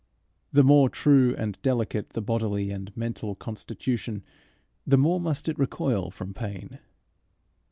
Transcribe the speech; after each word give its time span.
The 0.51 0.63
more 0.63 0.89
true 0.89 1.35
and 1.37 1.61
delicate 1.61 2.13
the 2.13 2.23
bodily 2.23 2.71
and 2.71 2.91
mental 2.97 3.35
constitution, 3.35 4.23
the 4.83 4.97
more 4.97 5.19
must 5.19 5.47
it 5.47 5.59
recoil 5.59 6.09
from 6.09 6.33
pain. 6.33 6.79